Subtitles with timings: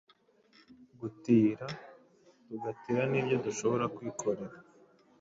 [0.99, 1.65] Gutira
[2.47, 4.57] tugatira n’ibyo dushobora kwikorera